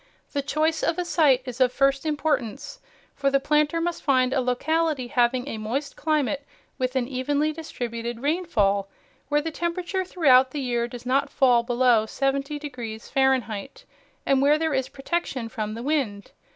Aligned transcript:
The 0.33 0.41
choice 0.41 0.81
of 0.81 0.97
a 0.97 1.05
site 1.05 1.43
is 1.45 1.61
of 1.61 1.71
first 1.71 2.07
importance, 2.07 2.79
for 3.13 3.29
the 3.29 3.39
planter 3.39 3.79
must 3.79 4.01
find 4.01 4.33
a 4.33 4.41
locality 4.41 5.09
having 5.09 5.47
a 5.47 5.59
moist 5.59 5.95
climate 5.95 6.43
with 6.79 6.95
an 6.95 7.07
evenly 7.07 7.53
distributed 7.53 8.19
rain 8.19 8.45
fall 8.47 8.89
where 9.29 9.43
the 9.43 9.51
temperature 9.51 10.03
throughout 10.03 10.49
the 10.49 10.59
year 10.59 10.87
does 10.87 11.05
not 11.05 11.29
fall 11.29 11.61
below 11.61 12.07
seventy 12.07 12.57
degrees 12.57 13.09
Fahrenheit, 13.09 13.85
and 14.25 14.41
where 14.41 14.57
there 14.57 14.73
is 14.73 14.89
protection 14.89 15.47
from 15.49 15.75
the 15.75 15.83
wind. 15.83 16.31